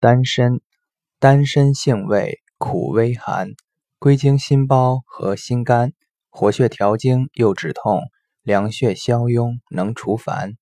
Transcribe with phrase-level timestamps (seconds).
[0.00, 0.60] 丹参，
[1.18, 3.54] 丹参性味苦微寒，
[3.98, 5.92] 归经心包和心肝，
[6.30, 8.02] 活血调经又止痛，
[8.44, 10.52] 凉血消痈，能除烦。